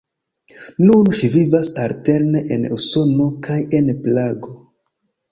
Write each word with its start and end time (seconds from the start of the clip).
Nun 0.85 1.09
ŝi 1.17 1.27
vivas 1.33 1.67
alterne 1.83 2.41
en 2.55 2.65
Usono 2.77 3.27
kaj 3.49 3.59
en 3.81 3.91
Prago. 4.07 4.55